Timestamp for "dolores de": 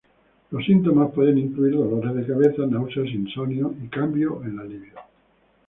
1.75-2.25